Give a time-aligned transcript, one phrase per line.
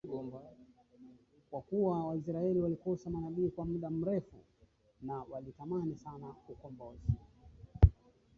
[1.49, 4.43] Kwa kuwa Waisraeli walikosa manabii kwa muda mrefu
[5.01, 7.11] na walitamani sana ukombozi